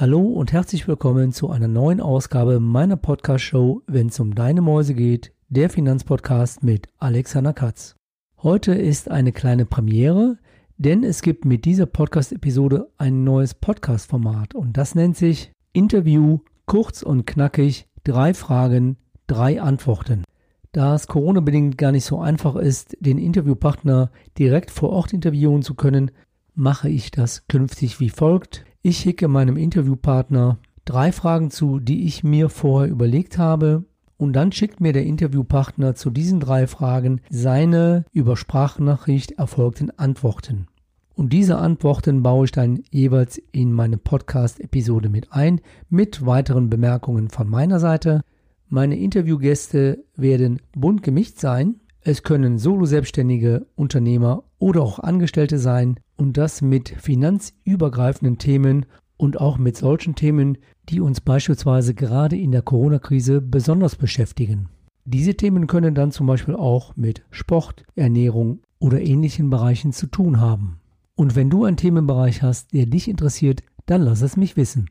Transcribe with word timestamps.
Hallo 0.00 0.20
und 0.20 0.52
herzlich 0.52 0.86
willkommen 0.86 1.32
zu 1.32 1.50
einer 1.50 1.66
neuen 1.66 2.00
Ausgabe 2.00 2.60
meiner 2.60 2.96
Podcast-Show, 2.96 3.82
wenn 3.88 4.06
es 4.06 4.20
um 4.20 4.32
deine 4.32 4.60
Mäuse 4.60 4.94
geht, 4.94 5.32
der 5.48 5.70
Finanzpodcast 5.70 6.62
mit 6.62 6.86
Alexander 6.98 7.52
Katz. 7.52 7.96
Heute 8.40 8.74
ist 8.74 9.10
eine 9.10 9.32
kleine 9.32 9.66
Premiere, 9.66 10.38
denn 10.76 11.02
es 11.02 11.20
gibt 11.20 11.44
mit 11.44 11.64
dieser 11.64 11.86
Podcast-Episode 11.86 12.92
ein 12.96 13.24
neues 13.24 13.54
Podcast-Format 13.54 14.54
und 14.54 14.76
das 14.76 14.94
nennt 14.94 15.16
sich 15.16 15.50
Interview 15.72 16.38
kurz 16.66 17.02
und 17.02 17.26
knackig, 17.26 17.88
drei 18.04 18.34
Fragen, 18.34 18.98
drei 19.26 19.60
Antworten. 19.60 20.22
Da 20.70 20.94
es 20.94 21.08
Corona-bedingt 21.08 21.76
gar 21.76 21.90
nicht 21.90 22.04
so 22.04 22.20
einfach 22.20 22.54
ist, 22.54 22.96
den 23.00 23.18
Interviewpartner 23.18 24.12
direkt 24.38 24.70
vor 24.70 24.90
Ort 24.90 25.12
interviewen 25.12 25.62
zu 25.62 25.74
können, 25.74 26.12
mache 26.54 26.88
ich 26.88 27.10
das 27.10 27.48
künftig 27.48 27.98
wie 27.98 28.10
folgt. 28.10 28.64
Ich 28.88 29.00
schicke 29.00 29.28
meinem 29.28 29.58
Interviewpartner 29.58 30.56
drei 30.86 31.12
Fragen 31.12 31.50
zu, 31.50 31.78
die 31.78 32.06
ich 32.06 32.24
mir 32.24 32.48
vorher 32.48 32.90
überlegt 32.90 33.36
habe. 33.36 33.84
Und 34.16 34.32
dann 34.32 34.50
schickt 34.50 34.80
mir 34.80 34.94
der 34.94 35.04
Interviewpartner 35.04 35.94
zu 35.94 36.08
diesen 36.08 36.40
drei 36.40 36.66
Fragen 36.66 37.20
seine 37.28 38.06
über 38.12 38.34
Sprachnachricht 38.34 39.32
erfolgten 39.32 39.90
Antworten. 39.98 40.68
Und 41.14 41.34
diese 41.34 41.58
Antworten 41.58 42.22
baue 42.22 42.46
ich 42.46 42.52
dann 42.52 42.82
jeweils 42.90 43.36
in 43.52 43.74
meine 43.74 43.98
Podcast-Episode 43.98 45.10
mit 45.10 45.34
ein, 45.34 45.60
mit 45.90 46.24
weiteren 46.24 46.70
Bemerkungen 46.70 47.28
von 47.28 47.46
meiner 47.46 47.80
Seite. 47.80 48.22
Meine 48.70 48.98
Interviewgäste 48.98 50.02
werden 50.16 50.62
bunt 50.74 51.02
gemischt 51.02 51.38
sein. 51.40 51.74
Es 52.00 52.22
können 52.22 52.56
Solo-Selbstständige, 52.56 53.66
Unternehmer 53.74 54.44
oder 54.58 54.80
auch 54.80 54.98
Angestellte 54.98 55.58
sein 55.58 56.00
und 56.18 56.36
das 56.36 56.60
mit 56.60 56.90
finanzübergreifenden 56.90 58.36
Themen 58.36 58.84
und 59.16 59.40
auch 59.40 59.56
mit 59.56 59.76
solchen 59.76 60.14
Themen, 60.14 60.58
die 60.88 61.00
uns 61.00 61.20
beispielsweise 61.20 61.94
gerade 61.94 62.36
in 62.36 62.52
der 62.52 62.62
Corona-Krise 62.62 63.40
besonders 63.40 63.96
beschäftigen. 63.96 64.68
Diese 65.04 65.34
Themen 65.34 65.66
können 65.66 65.94
dann 65.94 66.12
zum 66.12 66.26
Beispiel 66.26 66.54
auch 66.54 66.94
mit 66.96 67.22
Sport, 67.30 67.84
Ernährung 67.94 68.60
oder 68.78 69.00
ähnlichen 69.00 69.48
Bereichen 69.48 69.92
zu 69.92 70.06
tun 70.06 70.40
haben. 70.40 70.80
Und 71.14 71.34
wenn 71.34 71.50
du 71.50 71.64
einen 71.64 71.76
Themenbereich 71.76 72.42
hast, 72.42 72.72
der 72.74 72.86
dich 72.86 73.08
interessiert, 73.08 73.62
dann 73.86 74.02
lass 74.02 74.20
es 74.20 74.36
mich 74.36 74.56
wissen. 74.56 74.90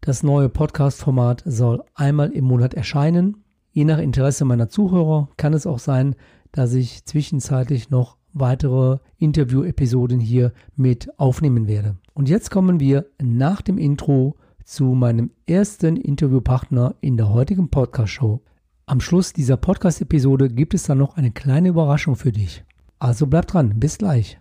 Das 0.00 0.22
neue 0.22 0.48
Podcast-Format 0.48 1.42
soll 1.46 1.82
einmal 1.94 2.30
im 2.32 2.44
Monat 2.44 2.74
erscheinen. 2.74 3.44
Je 3.72 3.84
nach 3.84 3.98
Interesse 3.98 4.44
meiner 4.44 4.68
Zuhörer 4.68 5.28
kann 5.36 5.54
es 5.54 5.66
auch 5.66 5.78
sein, 5.78 6.16
dass 6.52 6.74
ich 6.74 7.04
zwischenzeitlich 7.04 7.90
noch 7.90 8.16
weitere 8.32 8.98
Interview-Episoden 9.18 10.20
hier 10.20 10.52
mit 10.76 11.18
aufnehmen 11.18 11.66
werde. 11.66 11.96
Und 12.14 12.28
jetzt 12.28 12.50
kommen 12.50 12.80
wir 12.80 13.06
nach 13.20 13.60
dem 13.60 13.78
Intro 13.78 14.36
zu 14.64 14.84
meinem 14.84 15.30
ersten 15.46 15.96
Interviewpartner 15.96 16.94
in 17.00 17.16
der 17.16 17.30
heutigen 17.30 17.70
Podcast-Show. 17.70 18.40
Am 18.86 19.00
Schluss 19.00 19.32
dieser 19.32 19.56
Podcast-Episode 19.56 20.48
gibt 20.48 20.74
es 20.74 20.84
dann 20.84 20.98
noch 20.98 21.16
eine 21.16 21.30
kleine 21.30 21.68
Überraschung 21.68 22.16
für 22.16 22.32
dich. 22.32 22.64
Also 22.98 23.26
bleib 23.26 23.46
dran, 23.46 23.80
bis 23.80 23.98
gleich. 23.98 24.38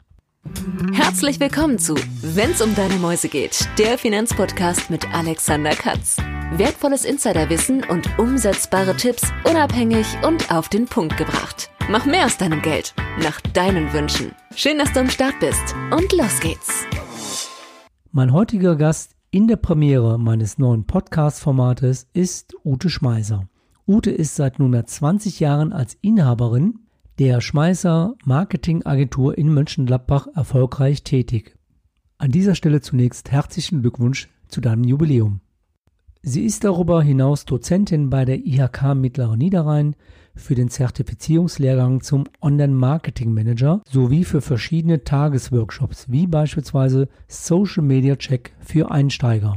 Herzlich 0.93 1.39
willkommen 1.39 1.77
zu 1.77 1.95
Wenn's 2.21 2.61
um 2.61 2.73
deine 2.73 2.95
Mäuse 2.95 3.29
geht, 3.29 3.67
der 3.77 3.97
Finanzpodcast 3.97 4.89
mit 4.89 5.13
Alexander 5.13 5.71
Katz. 5.71 6.17
Wertvolles 6.55 7.05
Insiderwissen 7.05 7.83
und 7.83 8.17
umsetzbare 8.17 8.95
Tipps 8.95 9.31
unabhängig 9.43 10.07
und 10.25 10.51
auf 10.51 10.69
den 10.69 10.85
Punkt 10.85 11.17
gebracht. 11.17 11.69
Mach 11.91 12.05
mehr 12.05 12.27
aus 12.27 12.37
deinem 12.37 12.61
Geld, 12.61 12.93
nach 13.23 13.41
deinen 13.41 13.91
Wünschen. 13.93 14.31
Schön, 14.55 14.77
dass 14.77 14.93
du 14.93 14.99
am 14.99 15.09
Start 15.09 15.39
bist 15.39 15.73
und 15.89 16.11
los 16.13 16.39
geht's. 16.39 16.85
Mein 18.11 18.31
heutiger 18.31 18.75
Gast 18.75 19.15
in 19.31 19.47
der 19.47 19.55
Premiere 19.55 20.19
meines 20.19 20.59
neuen 20.59 20.85
Podcast-Formates 20.85 22.07
ist 22.13 22.55
Ute 22.63 22.91
Schmeißer. 22.91 23.49
Ute 23.87 24.11
ist 24.11 24.35
seit 24.35 24.59
nunmehr 24.59 24.85
20 24.85 25.39
Jahren 25.39 25.73
als 25.73 25.97
Inhaberin 26.01 26.81
der 27.17 27.41
Schmeißer 27.41 28.13
Marketingagentur 28.23 29.35
in 29.35 29.51
Mönchengladbach 29.51 30.28
erfolgreich 30.35 31.01
tätig. 31.01 31.57
An 32.19 32.29
dieser 32.29 32.53
Stelle 32.53 32.81
zunächst 32.81 33.31
herzlichen 33.31 33.81
Glückwunsch 33.81 34.29
zu 34.47 34.61
deinem 34.61 34.83
Jubiläum. 34.83 35.39
Sie 36.22 36.45
ist 36.45 36.66
darüber 36.66 37.01
hinaus 37.01 37.45
Dozentin 37.45 38.11
bei 38.11 38.25
der 38.25 38.45
IHK 38.45 38.94
Mittlerer 38.94 39.38
Niederrhein 39.38 39.95
für 40.35 40.56
den 40.56 40.69
Zertifizierungslehrgang 40.69 42.01
zum 42.01 42.25
Online-Marketing-Manager 42.41 43.81
sowie 43.90 44.23
für 44.23 44.41
verschiedene 44.41 45.03
Tagesworkshops 45.03 46.09
wie 46.09 46.28
beispielsweise 46.28 47.09
Social 47.28 47.84
Media 47.84 48.16
Check 48.16 48.53
für 48.59 48.91
Einsteiger. 48.91 49.56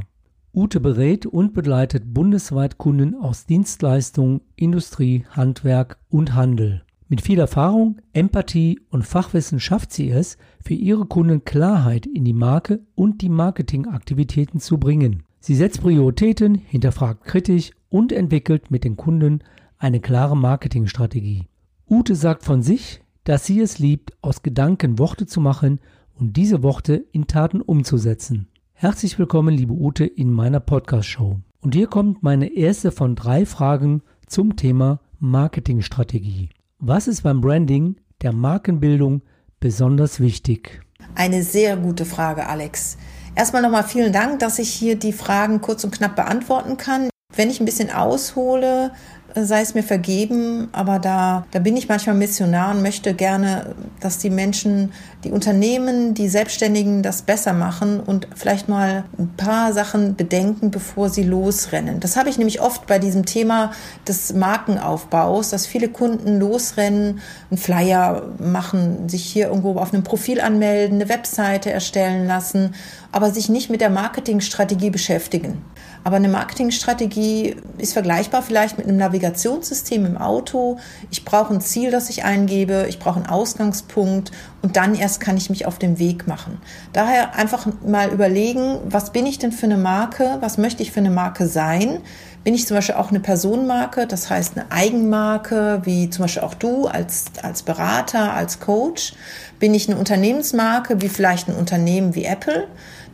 Ute 0.53 0.79
berät 0.79 1.25
und 1.25 1.53
begleitet 1.53 2.13
bundesweit 2.13 2.77
Kunden 2.77 3.15
aus 3.15 3.45
Dienstleistung, 3.45 4.41
Industrie, 4.55 5.25
Handwerk 5.31 5.97
und 6.09 6.35
Handel. 6.35 6.83
Mit 7.09 7.21
viel 7.21 7.39
Erfahrung, 7.39 8.01
Empathie 8.13 8.79
und 8.89 9.03
Fachwissen 9.03 9.59
schafft 9.59 9.91
sie 9.91 10.09
es, 10.09 10.37
für 10.63 10.73
ihre 10.73 11.05
Kunden 11.05 11.43
Klarheit 11.43 12.05
in 12.05 12.23
die 12.23 12.33
Marke 12.33 12.81
und 12.95 13.21
die 13.21 13.29
Marketingaktivitäten 13.29 14.59
zu 14.59 14.77
bringen. 14.77 15.23
Sie 15.39 15.55
setzt 15.55 15.81
Prioritäten, 15.81 16.55
hinterfragt 16.55 17.25
kritisch 17.25 17.71
und 17.89 18.11
entwickelt 18.11 18.71
mit 18.71 18.83
den 18.83 18.95
Kunden 18.95 19.43
eine 19.83 19.99
klare 19.99 20.37
Marketingstrategie. 20.37 21.49
Ute 21.89 22.15
sagt 22.15 22.43
von 22.43 22.63
sich, 22.63 23.01
dass 23.25 23.45
sie 23.45 23.59
es 23.59 23.79
liebt, 23.79 24.13
aus 24.21 24.41
Gedanken 24.41 24.97
Worte 24.97 25.27
zu 25.27 25.41
machen 25.41 25.81
und 26.17 26.37
diese 26.37 26.63
Worte 26.63 27.05
in 27.11 27.27
Taten 27.27 27.59
umzusetzen. 27.59 28.47
Herzlich 28.71 29.19
willkommen, 29.19 29.53
liebe 29.53 29.73
Ute, 29.73 30.05
in 30.05 30.31
meiner 30.31 30.61
Podcast-Show. 30.61 31.41
Und 31.59 31.75
hier 31.75 31.87
kommt 31.87 32.23
meine 32.23 32.53
erste 32.53 32.93
von 32.93 33.15
drei 33.15 33.45
Fragen 33.45 34.03
zum 34.25 34.55
Thema 34.55 35.01
Marketingstrategie. 35.19 36.49
Was 36.79 37.09
ist 37.09 37.23
beim 37.23 37.41
Branding 37.41 37.97
der 38.21 38.31
Markenbildung 38.31 39.21
besonders 39.59 40.21
wichtig? 40.21 40.81
Eine 41.15 41.43
sehr 41.43 41.75
gute 41.75 42.05
Frage, 42.05 42.47
Alex. 42.47 42.97
Erstmal 43.35 43.61
nochmal 43.61 43.83
vielen 43.83 44.13
Dank, 44.13 44.39
dass 44.39 44.59
ich 44.59 44.69
hier 44.69 44.95
die 44.95 45.11
Fragen 45.11 45.59
kurz 45.59 45.83
und 45.83 45.91
knapp 45.91 46.15
beantworten 46.15 46.77
kann. 46.77 47.09
Wenn 47.35 47.49
ich 47.49 47.59
ein 47.59 47.65
bisschen 47.65 47.89
aushole, 47.89 48.91
sei 49.35 49.61
es 49.61 49.73
mir 49.73 49.83
vergeben, 49.83 50.69
aber 50.71 50.99
da, 50.99 51.45
da 51.51 51.59
bin 51.59 51.75
ich 51.75 51.89
manchmal 51.89 52.15
Missionar 52.15 52.71
und 52.71 52.81
möchte 52.81 53.13
gerne, 53.13 53.75
dass 53.99 54.17
die 54.19 54.29
Menschen, 54.29 54.91
die 55.23 55.31
Unternehmen, 55.31 56.13
die 56.13 56.29
Selbstständigen 56.29 57.01
das 57.01 57.23
besser 57.23 57.53
machen 57.53 57.99
und 57.99 58.27
vielleicht 58.35 58.69
mal 58.69 59.05
ein 59.17 59.33
paar 59.35 59.73
Sachen 59.73 60.15
bedenken, 60.15 60.71
bevor 60.71 61.09
sie 61.09 61.23
losrennen. 61.23 61.99
Das 61.99 62.15
habe 62.15 62.29
ich 62.29 62.37
nämlich 62.37 62.61
oft 62.61 62.85
bei 62.85 62.99
diesem 62.99 63.25
Thema 63.25 63.71
des 64.07 64.33
Markenaufbaus, 64.33 65.49
dass 65.49 65.65
viele 65.65 65.89
Kunden 65.89 66.39
losrennen, 66.39 67.19
einen 67.49 67.57
Flyer 67.57 68.29
machen, 68.39 69.09
sich 69.09 69.23
hier 69.25 69.47
irgendwo 69.47 69.75
auf 69.79 69.93
einem 69.93 70.03
Profil 70.03 70.41
anmelden, 70.41 71.01
eine 71.01 71.09
Webseite 71.09 71.71
erstellen 71.71 72.27
lassen, 72.27 72.75
aber 73.11 73.31
sich 73.31 73.49
nicht 73.49 73.69
mit 73.69 73.81
der 73.81 73.89
Marketingstrategie 73.89 74.89
beschäftigen. 74.89 75.61
Aber 76.03 76.17
eine 76.17 76.27
Marketingstrategie 76.27 77.55
ist 77.77 77.93
vergleichbar 77.93 78.41
vielleicht 78.41 78.77
mit 78.77 78.87
einem 78.87 78.97
Navigationssystem 78.97 80.05
im 80.05 80.17
Auto. 80.17 80.77
Ich 81.11 81.23
brauche 81.23 81.53
ein 81.53 81.61
Ziel, 81.61 81.91
das 81.91 82.09
ich 82.09 82.25
eingebe, 82.25 82.85
ich 82.89 82.99
brauche 82.99 83.17
einen 83.17 83.27
Ausgangspunkt 83.27 84.31
und 84.61 84.75
dann 84.75 84.95
erst 84.95 85.19
kann 85.19 85.37
ich 85.37 85.49
mich 85.49 85.65
auf 85.65 85.79
den 85.79 85.99
Weg 85.99 86.27
machen. 86.27 86.59
Daher 86.91 87.35
einfach 87.35 87.67
mal 87.85 88.09
überlegen, 88.09 88.79
was 88.85 89.11
bin 89.11 89.25
ich 89.25 89.39
denn 89.39 89.51
für 89.51 89.65
eine 89.65 89.77
Marke, 89.77 90.37
was 90.41 90.57
möchte 90.57 90.83
ich 90.83 90.91
für 90.91 90.99
eine 90.99 91.11
Marke 91.11 91.47
sein? 91.47 91.99
Bin 92.43 92.53
ich 92.53 92.67
zum 92.67 92.75
Beispiel 92.75 92.95
auch 92.95 93.09
eine 93.09 93.21
Personenmarke, 93.21 94.05
das 94.05 94.29
heißt 94.29 94.57
eine 94.57 94.69
Eigenmarke, 94.69 95.81
wie 95.85 96.09
zum 96.09 96.23
Beispiel 96.23 96.43
auch 96.43 96.55
du 96.55 96.87
als, 96.87 97.25
als 97.41 97.63
Berater, 97.63 98.33
als 98.33 98.59
Coach? 98.59 99.13
Bin 99.59 99.73
ich 99.73 99.89
eine 99.89 99.97
Unternehmensmarke, 99.97 101.01
wie 101.01 101.07
vielleicht 101.07 101.47
ein 101.47 101.55
Unternehmen 101.55 102.15
wie 102.15 102.25
Apple? 102.25 102.67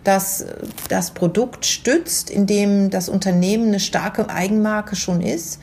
Das 0.03 0.45
das 0.87 1.11
Produkt 1.11 1.65
stützt, 1.65 2.29
indem 2.29 2.89
das 2.89 3.09
Unternehmen 3.09 3.67
eine 3.67 3.79
starke 3.79 4.29
Eigenmarke 4.29 4.95
schon 4.95 5.21
ist. 5.21 5.59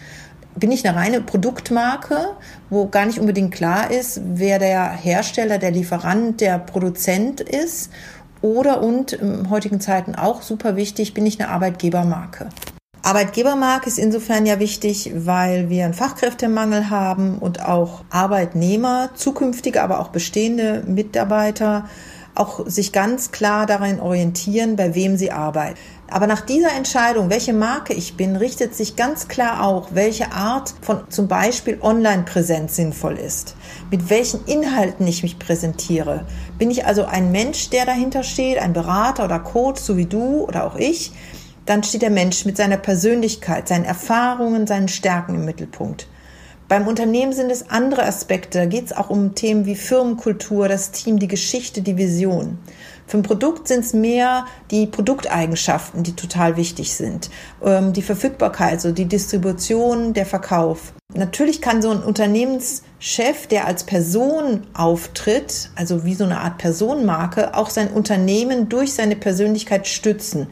Bin 0.54 0.72
ich 0.72 0.86
eine 0.86 0.96
reine 0.96 1.20
Produktmarke, 1.20 2.36
wo 2.70 2.86
gar 2.88 3.04
nicht 3.04 3.18
unbedingt 3.18 3.52
klar 3.52 3.90
ist, 3.90 4.20
wer 4.24 4.58
der 4.58 4.90
Hersteller, 4.90 5.58
der 5.58 5.70
Lieferant, 5.70 6.40
der 6.40 6.58
Produzent 6.58 7.40
ist? 7.40 7.90
Oder 8.40 8.82
und 8.82 9.12
in 9.12 9.50
heutigen 9.50 9.80
Zeiten 9.80 10.14
auch 10.14 10.42
super 10.42 10.76
wichtig, 10.76 11.14
bin 11.14 11.26
ich 11.26 11.40
eine 11.40 11.50
Arbeitgebermarke? 11.50 12.48
Arbeitgebermarke 13.02 13.86
ist 13.86 13.98
insofern 13.98 14.46
ja 14.46 14.58
wichtig, 14.58 15.12
weil 15.14 15.70
wir 15.70 15.84
einen 15.84 15.94
Fachkräftemangel 15.94 16.90
haben 16.90 17.38
und 17.38 17.62
auch 17.62 18.02
Arbeitnehmer, 18.10 19.10
zukünftige, 19.14 19.82
aber 19.82 20.00
auch 20.00 20.08
bestehende 20.08 20.82
Mitarbeiter 20.86 21.88
auch 22.36 22.66
sich 22.66 22.92
ganz 22.92 23.32
klar 23.32 23.66
darin 23.66 24.00
orientieren, 24.00 24.76
bei 24.76 24.94
wem 24.94 25.16
sie 25.16 25.32
arbeiten. 25.32 25.78
Aber 26.08 26.26
nach 26.26 26.40
dieser 26.40 26.72
Entscheidung, 26.72 27.30
welche 27.30 27.52
Marke 27.52 27.92
ich 27.92 28.16
bin, 28.16 28.36
richtet 28.36 28.74
sich 28.74 28.94
ganz 28.94 29.26
klar 29.26 29.64
auch, 29.64 29.88
welche 29.92 30.30
Art 30.30 30.72
von 30.80 31.00
zum 31.08 31.26
Beispiel 31.26 31.78
Online-Präsenz 31.80 32.76
sinnvoll 32.76 33.18
ist. 33.18 33.56
Mit 33.90 34.08
welchen 34.08 34.44
Inhalten 34.44 35.06
ich 35.06 35.24
mich 35.24 35.38
präsentiere. 35.38 36.24
Bin 36.58 36.70
ich 36.70 36.86
also 36.86 37.04
ein 37.04 37.32
Mensch, 37.32 37.70
der 37.70 37.86
dahinter 37.86 38.22
steht, 38.22 38.58
ein 38.58 38.72
Berater 38.72 39.24
oder 39.24 39.40
Coach, 39.40 39.80
so 39.80 39.96
wie 39.96 40.06
du 40.06 40.44
oder 40.44 40.64
auch 40.64 40.76
ich, 40.76 41.12
dann 41.64 41.82
steht 41.82 42.02
der 42.02 42.10
Mensch 42.10 42.44
mit 42.44 42.56
seiner 42.56 42.76
Persönlichkeit, 42.76 43.66
seinen 43.66 43.84
Erfahrungen, 43.84 44.68
seinen 44.68 44.88
Stärken 44.88 45.34
im 45.34 45.44
Mittelpunkt. 45.44 46.06
Beim 46.68 46.88
Unternehmen 46.88 47.32
sind 47.32 47.52
es 47.52 47.70
andere 47.70 48.02
Aspekte. 48.02 48.58
Da 48.58 48.66
geht 48.66 48.86
es 48.86 48.92
auch 48.92 49.08
um 49.08 49.36
Themen 49.36 49.66
wie 49.66 49.76
Firmenkultur, 49.76 50.66
das 50.66 50.90
Team, 50.90 51.20
die 51.20 51.28
Geschichte, 51.28 51.80
die 51.80 51.96
Vision. 51.96 52.58
Für 53.06 53.18
ein 53.18 53.22
Produkt 53.22 53.68
sind 53.68 53.84
es 53.84 53.92
mehr 53.92 54.46
die 54.72 54.88
Produkteigenschaften, 54.88 56.02
die 56.02 56.16
total 56.16 56.56
wichtig 56.56 56.94
sind. 56.94 57.30
Ähm, 57.62 57.92
die 57.92 58.02
Verfügbarkeit, 58.02 58.72
also 58.72 58.90
die 58.90 59.04
Distribution, 59.04 60.12
der 60.12 60.26
Verkauf. 60.26 60.92
Natürlich 61.14 61.62
kann 61.62 61.82
so 61.82 61.90
ein 61.90 62.02
Unternehmenschef, 62.02 63.46
der 63.48 63.68
als 63.68 63.84
Person 63.84 64.66
auftritt, 64.74 65.70
also 65.76 66.04
wie 66.04 66.14
so 66.14 66.24
eine 66.24 66.40
Art 66.40 66.58
Personenmarke, 66.58 67.54
auch 67.54 67.70
sein 67.70 67.92
Unternehmen 67.92 68.68
durch 68.68 68.92
seine 68.92 69.14
Persönlichkeit 69.14 69.86
stützen 69.86 70.48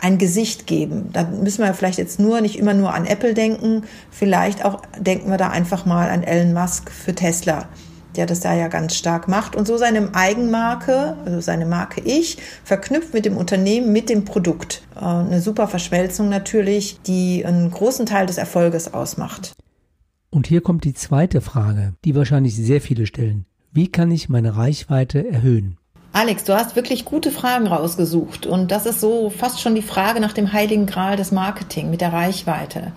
ein 0.00 0.18
Gesicht 0.18 0.66
geben. 0.66 1.10
Da 1.12 1.24
müssen 1.24 1.62
wir 1.62 1.72
vielleicht 1.74 1.98
jetzt 1.98 2.18
nur 2.20 2.40
nicht 2.40 2.58
immer 2.58 2.74
nur 2.74 2.94
an 2.94 3.06
Apple 3.06 3.34
denken, 3.34 3.84
vielleicht 4.10 4.64
auch 4.64 4.82
denken 4.98 5.30
wir 5.30 5.38
da 5.38 5.48
einfach 5.50 5.86
mal 5.86 6.10
an 6.10 6.22
Elon 6.22 6.52
Musk 6.52 6.90
für 6.90 7.14
Tesla, 7.14 7.68
der 8.16 8.26
das 8.26 8.40
da 8.40 8.54
ja 8.54 8.68
ganz 8.68 8.94
stark 8.96 9.28
macht 9.28 9.56
und 9.56 9.66
so 9.66 9.76
seine 9.76 10.14
Eigenmarke, 10.14 11.16
also 11.24 11.40
seine 11.40 11.66
Marke 11.66 12.00
Ich, 12.00 12.38
verknüpft 12.64 13.14
mit 13.14 13.24
dem 13.24 13.36
Unternehmen, 13.36 13.92
mit 13.92 14.10
dem 14.10 14.24
Produkt. 14.24 14.82
Äh, 14.96 15.04
eine 15.04 15.40
super 15.40 15.68
Verschmelzung 15.68 16.28
natürlich, 16.28 17.00
die 17.06 17.44
einen 17.44 17.70
großen 17.70 18.06
Teil 18.06 18.26
des 18.26 18.38
Erfolges 18.38 18.92
ausmacht. 18.92 19.52
Und 20.30 20.48
hier 20.48 20.60
kommt 20.60 20.84
die 20.84 20.94
zweite 20.94 21.40
Frage, 21.40 21.94
die 22.04 22.16
wahrscheinlich 22.16 22.56
sehr 22.56 22.80
viele 22.80 23.06
stellen. 23.06 23.46
Wie 23.72 23.88
kann 23.88 24.10
ich 24.10 24.28
meine 24.28 24.56
Reichweite 24.56 25.28
erhöhen? 25.28 25.78
Alex, 26.14 26.44
du 26.44 26.54
hast 26.54 26.76
wirklich 26.76 27.04
gute 27.04 27.32
Fragen 27.32 27.66
rausgesucht 27.66 28.46
und 28.46 28.70
das 28.70 28.86
ist 28.86 29.00
so 29.00 29.30
fast 29.30 29.60
schon 29.60 29.74
die 29.74 29.82
Frage 29.82 30.20
nach 30.20 30.32
dem 30.32 30.52
heiligen 30.52 30.86
Gral 30.86 31.16
des 31.16 31.32
Marketing 31.32 31.90
mit 31.90 32.00
der 32.00 32.12
Reichweite. 32.12 32.92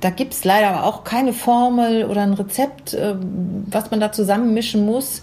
Da 0.00 0.08
gibt's 0.08 0.42
leider 0.44 0.68
aber 0.68 0.86
auch 0.86 1.04
keine 1.04 1.34
Formel 1.34 2.06
oder 2.06 2.22
ein 2.22 2.32
Rezept, 2.32 2.94
äh, 2.94 3.14
was 3.66 3.90
man 3.90 4.00
da 4.00 4.10
zusammenmischen 4.10 4.86
muss. 4.86 5.20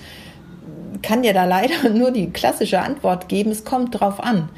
Kann 1.02 1.24
dir 1.24 1.34
da 1.34 1.46
leider 1.46 1.90
nur 1.94 2.12
die 2.12 2.30
klassische 2.30 2.82
Antwort 2.82 3.30
geben, 3.30 3.50
es 3.50 3.66
kommt 3.66 4.00
drauf 4.00 4.24
an. 4.24 4.50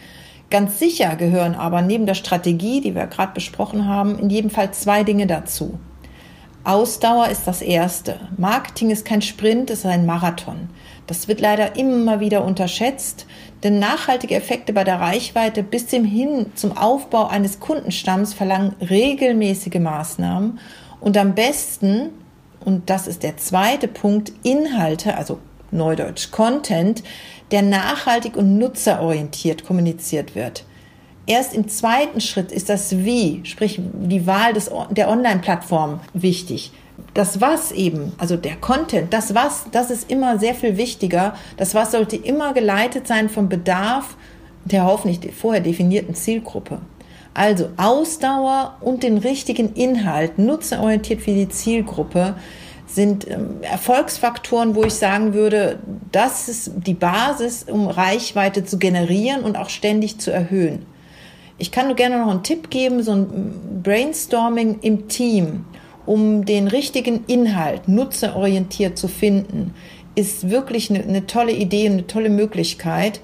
Ganz 0.50 0.78
sicher 0.78 1.16
gehören 1.16 1.56
aber 1.56 1.82
neben 1.82 2.06
der 2.06 2.14
Strategie, 2.16 2.82
die 2.82 2.94
wir 2.94 3.08
gerade 3.08 3.34
besprochen 3.34 3.88
haben, 3.88 4.20
in 4.20 4.30
jedem 4.30 4.50
Fall 4.50 4.72
zwei 4.72 5.06
Dinge 5.06 5.28
dazu. 5.28 5.80
Ausdauer 6.64 7.30
ist 7.30 7.48
das 7.48 7.64
Erste. 7.64 8.20
Marketing 8.38 8.92
ist 8.92 9.04
kein 9.04 9.24
Sprint, 9.24 9.72
es 9.72 9.80
ist 9.80 9.86
ein 9.86 10.06
Marathon. 10.06 10.70
Das 11.08 11.28
wird 11.28 11.42
leider 11.42 11.76
immer 11.76 12.20
wieder 12.20 12.46
unterschätzt, 12.46 13.26
denn 13.64 13.80
nachhaltige 13.80 14.36
Effekte 14.36 14.72
bei 14.72 14.84
der 14.84 15.00
Reichweite 15.00 15.64
bis 15.64 15.90
hin 15.90 16.46
zum 16.54 16.78
Aufbau 16.78 17.28
eines 17.28 17.60
Kundenstamms 17.60 18.36
verlangen 18.36 18.76
regelmäßige 18.80 19.80
Maßnahmen 19.80 20.60
und 21.00 21.18
am 21.18 21.34
besten, 21.34 22.10
und 22.64 22.92
das 22.92 23.08
ist 23.08 23.24
der 23.24 23.38
zweite 23.38 23.88
Punkt, 23.88 24.32
Inhalte, 24.44 25.18
also 25.18 25.40
Neudeutsch 25.72 26.30
Content, 26.30 27.02
der 27.50 27.64
nachhaltig 27.64 28.38
und 28.38 28.60
nutzerorientiert 28.60 29.66
kommuniziert 29.66 30.36
wird. 30.36 30.64
Erst 31.26 31.54
im 31.54 31.68
zweiten 31.68 32.20
Schritt 32.20 32.52
ist 32.52 32.70
das 32.70 32.98
Wie, 32.98 33.42
sprich 33.44 33.80
die 33.80 34.26
Wahl 34.26 34.54
des, 34.54 34.72
der 34.90 35.10
Online-Plattform 35.10 36.00
wichtig 36.14 36.72
das 37.14 37.42
was 37.42 37.72
eben, 37.72 38.14
also 38.18 38.38
der 38.38 38.56
Content, 38.56 39.12
das 39.12 39.36
was, 39.36 39.66
das 39.72 39.92
ist 39.92 40.10
immer 40.10 40.40
sehr 40.40 40.56
viel 40.56 40.78
wichtiger. 40.78 41.34
Das 41.58 41.76
was 41.76 41.92
sollte 41.92 42.16
immer 42.16 42.54
geleitet 42.54 43.08
sein 43.08 43.28
vom 43.28 43.50
Bedarf 43.50 44.16
der 44.64 44.86
hoffentlich 44.86 45.34
vorher 45.34 45.62
definierten 45.62 46.14
Zielgruppe. 46.16 46.80
Also 47.34 47.70
Ausdauer 47.78 48.78
und 48.82 49.04
den 49.04 49.18
richtigen 49.18 49.74
Inhalt, 49.74 50.38
nutzerorientiert 50.38 51.22
für 51.22 51.32
die 51.32 51.50
Zielgruppe, 51.50 52.36
sind 52.86 53.30
ähm, 53.30 53.62
Erfolgsfaktoren, 53.62 54.76
wo 54.76 54.84
ich 54.84 54.94
sagen 54.94 55.34
würde, 55.34 55.80
das 56.12 56.50
ist 56.50 56.72
die 56.76 56.94
Basis, 56.94 57.64
um 57.64 57.88
Reichweite 57.88 58.66
zu 58.66 58.78
generieren 58.78 59.44
und 59.44 59.58
auch 59.58 59.70
ständig 59.70 60.20
zu 60.20 60.30
erhöhen. 60.30 60.86
Ich 61.62 61.72
kann 61.72 61.86
nur 61.86 61.96
gerne 61.96 62.18
noch 62.18 62.32
einen 62.32 62.42
Tipp 62.42 62.72
geben, 62.72 63.04
so 63.04 63.12
ein 63.12 63.82
Brainstorming 63.84 64.80
im 64.82 65.08
Team 65.08 65.66
um 66.06 66.46
den 66.46 66.68
richtigen 66.68 67.24
Inhalt 67.28 67.88
nutzerorientiert 67.88 68.98
zu 68.98 69.08
finden, 69.08 69.76
ist 70.16 70.50
wirklich 70.50 70.90
eine, 70.90 71.04
eine 71.04 71.28
tolle 71.28 71.52
Idee 71.52 71.88
eine 71.88 72.08
tolle 72.08 72.30
Möglichkeit, 72.30 73.20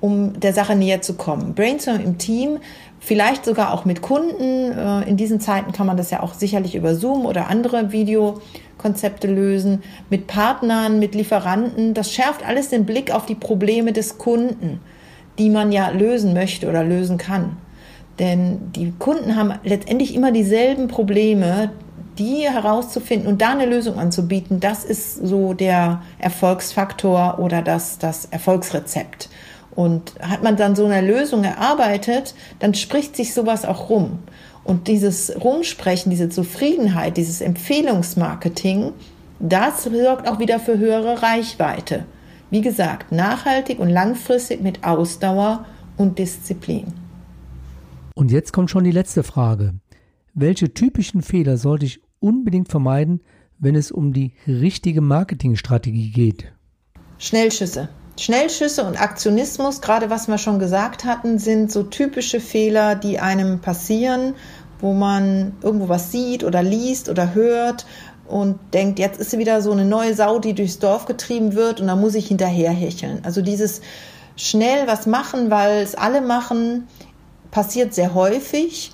um 0.00 0.40
der 0.40 0.54
Sache 0.54 0.74
näher 0.74 1.02
zu 1.02 1.14
kommen. 1.14 1.54
Brainstorm 1.54 2.00
im 2.00 2.16
Team, 2.16 2.58
vielleicht 3.00 3.44
sogar 3.44 3.74
auch 3.74 3.84
mit 3.84 4.02
Kunden. 4.02 4.72
Äh, 4.72 5.08
in 5.08 5.18
diesen 5.18 5.38
Zeiten 5.38 5.72
kann 5.72 5.86
man 5.86 5.98
das 5.98 6.10
ja 6.10 6.22
auch 6.22 6.34
sicherlich 6.34 6.74
über 6.74 6.94
Zoom 6.94 7.26
oder 7.26 7.48
andere 7.48 7.92
Videokonzepte 7.92 9.28
lösen. 9.28 9.82
Mit 10.10 10.26
Partnern, 10.26 10.98
mit 10.98 11.14
Lieferanten. 11.14 11.94
Das 11.94 12.10
schärft 12.10 12.46
alles 12.46 12.70
den 12.70 12.86
Blick 12.86 13.14
auf 13.14 13.26
die 13.26 13.34
Probleme 13.34 13.92
des 13.92 14.18
Kunden, 14.18 14.80
die 15.38 15.50
man 15.50 15.72
ja 15.72 15.90
lösen 15.90 16.34
möchte 16.34 16.68
oder 16.68 16.82
lösen 16.82 17.18
kann. 17.18 17.58
Denn 18.18 18.72
die 18.72 18.92
Kunden 18.98 19.36
haben 19.36 19.54
letztendlich 19.64 20.14
immer 20.14 20.30
dieselben 20.30 20.88
Probleme, 20.88 21.70
die 22.18 22.48
herauszufinden 22.48 23.28
und 23.28 23.42
da 23.42 23.50
eine 23.50 23.66
Lösung 23.66 23.98
anzubieten, 23.98 24.60
das 24.60 24.84
ist 24.84 25.16
so 25.26 25.52
der 25.52 26.02
Erfolgsfaktor 26.18 27.38
oder 27.40 27.62
das, 27.62 27.98
das 27.98 28.26
Erfolgsrezept. 28.26 29.28
Und 29.74 30.14
hat 30.20 30.44
man 30.44 30.56
dann 30.56 30.76
so 30.76 30.86
eine 30.86 31.04
Lösung 31.04 31.42
erarbeitet, 31.42 32.34
dann 32.60 32.74
spricht 32.74 33.16
sich 33.16 33.34
sowas 33.34 33.64
auch 33.64 33.90
rum. 33.90 34.20
Und 34.62 34.86
dieses 34.86 35.34
Rumsprechen, 35.42 36.10
diese 36.10 36.28
Zufriedenheit, 36.28 37.16
dieses 37.16 37.40
Empfehlungsmarketing, 37.40 38.92
das 39.40 39.82
sorgt 39.82 40.28
auch 40.28 40.38
wieder 40.38 40.60
für 40.60 40.78
höhere 40.78 41.22
Reichweite. 41.22 42.04
Wie 42.50 42.60
gesagt, 42.60 43.10
nachhaltig 43.10 43.80
und 43.80 43.90
langfristig 43.90 44.62
mit 44.62 44.84
Ausdauer 44.84 45.64
und 45.96 46.20
Disziplin. 46.20 47.03
Und 48.14 48.30
jetzt 48.30 48.52
kommt 48.52 48.70
schon 48.70 48.84
die 48.84 48.92
letzte 48.92 49.24
Frage. 49.24 49.74
Welche 50.34 50.72
typischen 50.72 51.20
Fehler 51.20 51.56
sollte 51.56 51.86
ich 51.86 52.00
unbedingt 52.20 52.68
vermeiden, 52.68 53.20
wenn 53.58 53.74
es 53.74 53.90
um 53.90 54.12
die 54.12 54.34
richtige 54.46 55.00
Marketingstrategie 55.00 56.10
geht? 56.10 56.52
Schnellschüsse. 57.18 57.88
Schnellschüsse 58.16 58.84
und 58.84 59.00
Aktionismus, 59.00 59.80
gerade 59.80 60.10
was 60.10 60.28
wir 60.28 60.38
schon 60.38 60.60
gesagt 60.60 61.04
hatten, 61.04 61.38
sind 61.38 61.72
so 61.72 61.82
typische 61.82 62.38
Fehler, 62.38 62.94
die 62.94 63.18
einem 63.18 63.60
passieren, 63.60 64.34
wo 64.78 64.92
man 64.92 65.52
irgendwo 65.62 65.88
was 65.88 66.12
sieht 66.12 66.44
oder 66.44 66.62
liest 66.62 67.08
oder 67.08 67.34
hört 67.34 67.86
und 68.28 68.58
denkt, 68.72 69.00
jetzt 69.00 69.18
ist 69.20 69.36
wieder 69.36 69.60
so 69.60 69.72
eine 69.72 69.84
neue 69.84 70.14
Sau, 70.14 70.38
die 70.38 70.54
durchs 70.54 70.78
Dorf 70.78 71.06
getrieben 71.06 71.54
wird 71.54 71.80
und 71.80 71.88
da 71.88 71.96
muss 71.96 72.14
ich 72.14 72.28
hinterherhecheln. 72.28 73.24
Also 73.24 73.42
dieses 73.42 73.80
schnell 74.36 74.86
was 74.86 75.06
machen, 75.06 75.50
weil 75.50 75.82
es 75.82 75.96
alle 75.96 76.20
machen, 76.20 76.86
passiert 77.54 77.94
sehr 77.94 78.14
häufig 78.14 78.90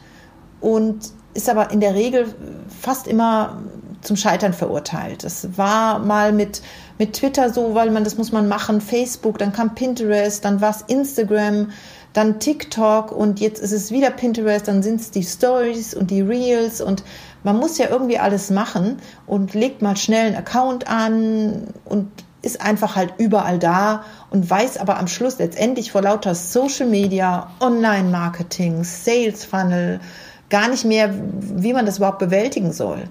und 0.61 0.99
ist 1.33 1.49
aber 1.49 1.71
in 1.71 1.81
der 1.81 1.95
Regel 1.95 2.27
fast 2.69 3.09
immer 3.09 3.63
zum 4.03 4.17
Scheitern 4.17 4.53
verurteilt. 4.53 5.25
Das 5.25 5.57
war 5.57 5.99
mal 5.99 6.35
mit, 6.35 6.61
mit 6.99 7.15
Twitter 7.15 7.51
so, 7.51 7.75
weil 7.75 7.91
man, 7.91 8.05
das 8.05 8.19
muss 8.19 8.33
man 8.33 8.49
machen, 8.49 8.83
Facebook, 8.83 9.39
dann 9.39 9.55
kam 9.55 9.75
Pinterest, 9.75 10.45
dann 10.45 10.61
war 10.61 10.71
es 10.71 10.83
Instagram, 10.83 11.71
dann 12.13 12.39
TikTok 12.39 13.13
und 13.13 13.41
jetzt 13.41 13.63
ist 13.63 13.73
es 13.73 13.93
wieder 13.93 14.11
Pinterest, 14.11 14.69
dann 14.69 14.83
sind 14.83 15.01
es 15.01 15.11
die 15.11 15.23
Stories 15.23 15.95
und 15.95 16.11
die 16.11 16.21
Reels 16.21 16.83
und 16.83 17.03
man 17.43 17.57
muss 17.57 17.79
ja 17.79 17.89
irgendwie 17.89 18.19
alles 18.19 18.51
machen 18.51 18.99
und 19.27 19.55
legt 19.55 19.81
mal 19.81 19.97
schnell 19.97 20.27
einen 20.27 20.37
Account 20.37 20.87
an 20.87 21.69
und 21.87 22.11
ist 22.43 22.61
einfach 22.61 22.97
halt 22.97 23.15
überall 23.19 23.59
da 23.59 24.05
und 24.31 24.49
weiß 24.49 24.79
aber 24.79 24.99
am 24.99 25.09
Schluss 25.09 25.39
letztendlich 25.39 25.93
vor 25.93 26.03
lauter 26.03 26.35
Social 26.35 26.87
Media, 26.87 27.51
Online-Marketing, 27.61 28.85
Sales 28.85 29.45
Funnel, 29.45 30.01
gar 30.49 30.69
nicht 30.69 30.85
mehr, 30.85 31.13
wie 31.13 31.73
man 31.73 31.87
das 31.87 31.99
überhaupt 31.99 32.19
bewältigen 32.19 32.73
soll. 32.73 33.05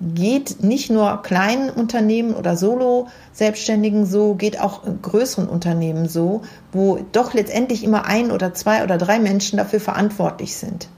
Geht 0.00 0.64
nicht 0.64 0.90
nur 0.90 1.22
kleinen 1.22 1.70
Unternehmen 1.70 2.34
oder 2.34 2.56
Solo-Selbstständigen 2.56 4.04
so, 4.04 4.34
geht 4.34 4.58
auch 4.58 4.80
größeren 5.00 5.48
Unternehmen 5.48 6.08
so, 6.08 6.42
wo 6.72 6.98
doch 7.12 7.34
letztendlich 7.34 7.84
immer 7.84 8.06
ein 8.06 8.32
oder 8.32 8.52
zwei 8.52 8.82
oder 8.82 8.98
drei 8.98 9.20
Menschen 9.20 9.58
dafür 9.58 9.78
verantwortlich 9.80 10.56
sind. 10.56 10.88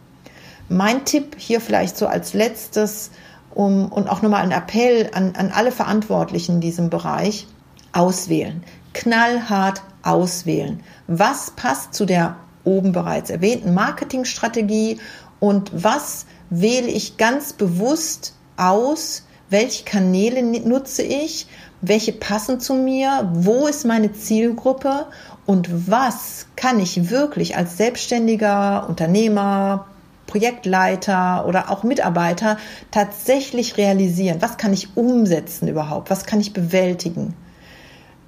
Mein 0.70 1.04
Tipp 1.04 1.36
hier 1.36 1.60
vielleicht 1.60 1.98
so 1.98 2.06
als 2.06 2.32
letztes 2.32 3.10
um, 3.54 3.92
und 3.92 4.08
auch 4.08 4.22
nochmal 4.22 4.42
ein 4.42 4.52
Appell 4.52 5.10
an, 5.12 5.34
an 5.36 5.52
alle 5.54 5.70
Verantwortlichen 5.70 6.56
in 6.56 6.60
diesem 6.62 6.88
Bereich, 6.88 7.46
auswählen. 7.94 8.62
Knallhart 8.92 9.82
auswählen. 10.02 10.80
Was 11.06 11.50
passt 11.52 11.94
zu 11.94 12.04
der 12.04 12.36
oben 12.64 12.92
bereits 12.92 13.30
erwähnten 13.30 13.74
Marketingstrategie 13.74 14.98
und 15.40 15.70
was 15.74 16.26
wähle 16.50 16.88
ich 16.88 17.16
ganz 17.16 17.52
bewusst 17.52 18.34
aus, 18.56 19.24
welche 19.50 19.84
Kanäle 19.84 20.42
nutze 20.42 21.02
ich, 21.02 21.46
welche 21.80 22.12
passen 22.12 22.60
zu 22.60 22.74
mir, 22.74 23.30
wo 23.34 23.66
ist 23.66 23.84
meine 23.84 24.12
Zielgruppe 24.12 25.06
und 25.46 25.90
was 25.90 26.46
kann 26.56 26.80
ich 26.80 27.10
wirklich 27.10 27.56
als 27.56 27.76
selbstständiger 27.76 28.88
Unternehmer, 28.88 29.86
Projektleiter 30.26 31.46
oder 31.46 31.70
auch 31.70 31.82
Mitarbeiter 31.82 32.56
tatsächlich 32.90 33.76
realisieren? 33.76 34.40
Was 34.40 34.56
kann 34.56 34.72
ich 34.72 34.96
umsetzen 34.96 35.68
überhaupt? 35.68 36.10
Was 36.10 36.24
kann 36.24 36.40
ich 36.40 36.54
bewältigen? 36.54 37.34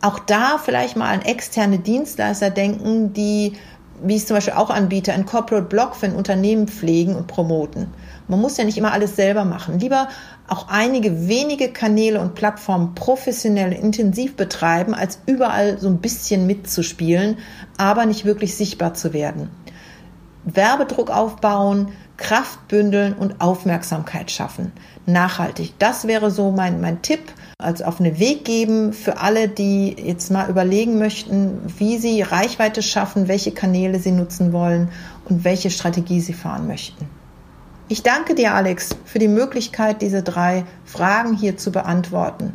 Auch 0.06 0.20
da 0.20 0.58
vielleicht 0.64 0.94
mal 0.94 1.12
an 1.12 1.22
externe 1.22 1.80
Dienstleister 1.80 2.50
denken, 2.50 3.12
die, 3.12 3.54
wie 4.04 4.14
ich 4.14 4.24
zum 4.24 4.36
Beispiel 4.36 4.54
auch 4.54 4.70
anbiete, 4.70 5.12
einen 5.12 5.26
Corporate 5.26 5.66
Blog 5.66 5.96
für 5.96 6.06
ein 6.06 6.14
Unternehmen 6.14 6.68
pflegen 6.68 7.16
und 7.16 7.26
promoten. 7.26 7.88
Man 8.28 8.40
muss 8.40 8.56
ja 8.56 8.62
nicht 8.62 8.78
immer 8.78 8.92
alles 8.92 9.16
selber 9.16 9.44
machen. 9.44 9.80
Lieber 9.80 10.06
auch 10.46 10.68
einige 10.68 11.26
wenige 11.26 11.72
Kanäle 11.72 12.20
und 12.20 12.36
Plattformen 12.36 12.94
professionell 12.94 13.72
intensiv 13.72 14.36
betreiben, 14.36 14.94
als 14.94 15.18
überall 15.26 15.80
so 15.80 15.88
ein 15.88 15.98
bisschen 15.98 16.46
mitzuspielen, 16.46 17.38
aber 17.76 18.06
nicht 18.06 18.24
wirklich 18.24 18.54
sichtbar 18.54 18.94
zu 18.94 19.12
werden. 19.12 19.50
Werbedruck 20.44 21.10
aufbauen, 21.10 21.88
Kraft 22.16 22.68
bündeln 22.68 23.14
und 23.14 23.40
Aufmerksamkeit 23.40 24.30
schaffen. 24.30 24.72
Nachhaltig. 25.06 25.74
Das 25.78 26.06
wäre 26.06 26.30
so 26.30 26.50
mein, 26.50 26.80
mein 26.80 27.02
Tipp 27.02 27.20
als 27.58 27.82
auf 27.82 27.98
den 27.98 28.18
Weg 28.18 28.44
geben 28.44 28.92
für 28.92 29.18
alle, 29.18 29.48
die 29.48 29.96
jetzt 29.98 30.30
mal 30.30 30.48
überlegen 30.50 30.98
möchten, 30.98 31.58
wie 31.78 31.98
sie 31.98 32.22
Reichweite 32.22 32.82
schaffen, 32.82 33.28
welche 33.28 33.52
Kanäle 33.52 33.98
sie 33.98 34.12
nutzen 34.12 34.52
wollen 34.52 34.88
und 35.26 35.44
welche 35.44 35.70
Strategie 35.70 36.20
sie 36.20 36.32
fahren 36.32 36.66
möchten. 36.66 37.06
Ich 37.88 38.02
danke 38.02 38.34
dir, 38.34 38.54
Alex, 38.54 38.96
für 39.04 39.18
die 39.18 39.28
Möglichkeit, 39.28 40.02
diese 40.02 40.22
drei 40.22 40.64
Fragen 40.84 41.36
hier 41.36 41.56
zu 41.56 41.70
beantworten. 41.70 42.52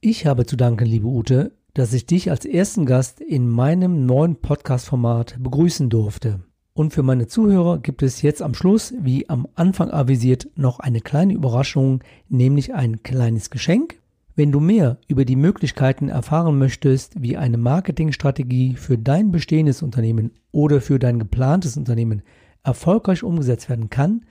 Ich 0.00 0.26
habe 0.26 0.46
zu 0.46 0.56
danken, 0.56 0.86
liebe 0.86 1.06
Ute, 1.06 1.52
dass 1.74 1.92
ich 1.92 2.06
dich 2.06 2.30
als 2.30 2.44
ersten 2.44 2.86
Gast 2.86 3.20
in 3.20 3.48
meinem 3.48 4.06
neuen 4.06 4.36
Podcast-Format 4.36 5.36
begrüßen 5.38 5.90
durfte. 5.90 6.40
Und 6.76 6.92
für 6.92 7.04
meine 7.04 7.28
Zuhörer 7.28 7.78
gibt 7.78 8.02
es 8.02 8.20
jetzt 8.22 8.42
am 8.42 8.52
Schluss, 8.52 8.92
wie 8.98 9.28
am 9.28 9.46
Anfang 9.54 9.92
avisiert, 9.92 10.48
noch 10.56 10.80
eine 10.80 11.00
kleine 11.00 11.32
Überraschung, 11.32 12.02
nämlich 12.28 12.74
ein 12.74 13.04
kleines 13.04 13.50
Geschenk. 13.50 14.00
Wenn 14.34 14.50
du 14.50 14.58
mehr 14.58 14.98
über 15.06 15.24
die 15.24 15.36
Möglichkeiten 15.36 16.08
erfahren 16.08 16.58
möchtest, 16.58 17.22
wie 17.22 17.36
eine 17.36 17.58
Marketingstrategie 17.58 18.74
für 18.74 18.98
dein 18.98 19.30
bestehendes 19.30 19.82
Unternehmen 19.82 20.32
oder 20.50 20.80
für 20.80 20.98
dein 20.98 21.20
geplantes 21.20 21.76
Unternehmen 21.76 22.22
erfolgreich 22.64 23.22
umgesetzt 23.22 23.68
werden 23.68 23.88
kann, 23.88 24.24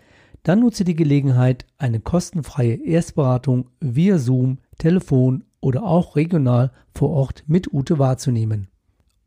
dann 0.43 0.59
nutze 0.59 0.83
die 0.83 0.97
Gelegenheit, 0.97 1.65
eine 1.77 2.01
kostenfreie 2.01 2.75
Erstberatung 2.75 3.69
via 3.79 4.17
Zoom, 4.17 4.57
Telefon 4.77 5.45
oder 5.61 5.83
auch 5.83 6.17
regional 6.17 6.71
vor 6.93 7.11
Ort 7.11 7.45
mit 7.47 7.71
Ute 7.71 7.99
wahrzunehmen. 7.99 8.67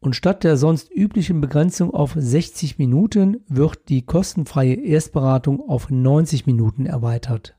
Und 0.00 0.15
statt 0.15 0.45
der 0.45 0.57
sonst 0.57 0.91
üblichen 0.95 1.41
Begrenzung 1.41 1.93
auf 1.93 2.15
60 2.17 2.79
Minuten 2.79 3.41
wird 3.49 3.88
die 3.88 4.03
kostenfreie 4.03 4.75
Erstberatung 4.75 5.69
auf 5.69 5.91
90 5.91 6.47
Minuten 6.47 6.87
erweitert. 6.87 7.57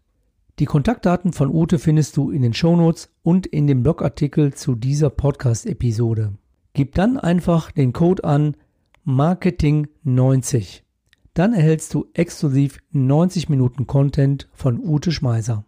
Die 0.60 0.66
Kontaktdaten 0.66 1.34
von 1.34 1.50
Ute 1.50 1.78
findest 1.78 2.18
du 2.18 2.32
in 2.32 2.42
den 2.42 2.54
Shownotes 2.54 3.10
und 3.24 3.46
in 3.46 3.68
dem 3.68 3.84
Blogartikel 3.84 4.54
zu 4.54 4.76
dieser 4.76 5.10
Podcast-Episode. 5.10 6.34
Gib 6.74 6.96
dann 6.96 7.18
einfach 7.18 7.72
den 7.72 7.94
Code 7.94 8.24
an 8.24 8.56
Marketing 9.04 9.88
90 10.04 10.84
dann 11.38 11.54
erhältst 11.54 11.94
du 11.94 12.08
exklusiv 12.16 12.80
90 12.94 13.48
Minuten 13.48 13.86
Content 13.86 14.50
von 14.54 14.80
Ute 14.80 15.12
Schmeiser. 15.12 15.66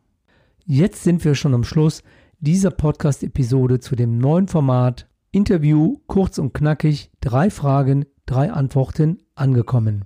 Jetzt 0.65 1.03
sind 1.03 1.23
wir 1.23 1.35
schon 1.35 1.53
am 1.53 1.63
Schluss 1.63 2.01
dieser 2.39 2.71
Podcast-Episode 2.71 3.79
zu 3.79 3.95
dem 3.95 4.17
neuen 4.17 4.47
Format 4.47 5.07
Interview 5.31 5.97
kurz 6.07 6.37
und 6.37 6.53
knackig, 6.53 7.11
drei 7.21 7.49
Fragen, 7.49 8.05
drei 8.25 8.51
Antworten 8.51 9.19
angekommen. 9.35 10.05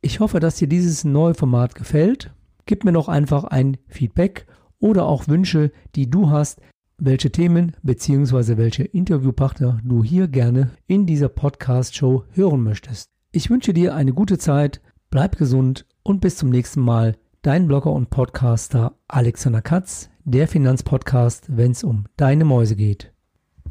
Ich 0.00 0.20
hoffe, 0.20 0.40
dass 0.40 0.56
dir 0.56 0.68
dieses 0.68 1.04
neue 1.04 1.34
Format 1.34 1.74
gefällt. 1.74 2.32
Gib 2.66 2.84
mir 2.84 2.92
noch 2.92 3.08
einfach 3.08 3.44
ein 3.44 3.78
Feedback 3.88 4.46
oder 4.78 5.06
auch 5.06 5.28
Wünsche, 5.28 5.72
die 5.94 6.08
du 6.08 6.30
hast, 6.30 6.60
welche 6.98 7.32
Themen 7.32 7.76
bzw. 7.82 8.56
welche 8.56 8.84
Interviewpartner 8.84 9.80
du 9.84 10.04
hier 10.04 10.28
gerne 10.28 10.70
in 10.86 11.06
dieser 11.06 11.28
Podcast-Show 11.28 12.24
hören 12.30 12.62
möchtest. 12.62 13.10
Ich 13.32 13.50
wünsche 13.50 13.72
dir 13.72 13.94
eine 13.94 14.12
gute 14.12 14.38
Zeit 14.38 14.80
Bleib 15.10 15.36
gesund 15.36 15.86
und 16.04 16.20
bis 16.20 16.36
zum 16.36 16.50
nächsten 16.50 16.80
Mal. 16.80 17.16
Dein 17.42 17.66
Blogger 17.66 17.90
und 17.90 18.10
Podcaster 18.10 18.94
Alexander 19.08 19.60
Katz, 19.60 20.08
der 20.22 20.46
Finanzpodcast, 20.46 21.56
wenn 21.56 21.72
es 21.72 21.82
um 21.82 22.04
deine 22.16 22.44
Mäuse 22.44 22.76
geht. 22.76 23.12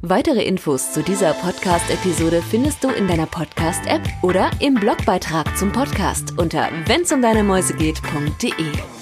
Weitere 0.01 0.43
Infos 0.43 0.93
zu 0.93 1.03
dieser 1.03 1.33
Podcast-Episode 1.33 2.41
findest 2.41 2.85
du 2.85 2.89
in 2.89 3.07
deiner 3.07 3.25
Podcast-App 3.25 4.01
oder 4.21 4.49
im 4.61 4.75
Blogbeitrag 4.75 5.57
zum 5.57 5.73
Podcast 5.73 6.37
unter 6.37 6.69
wennsumdeinemäusegeht.de. 6.85 8.98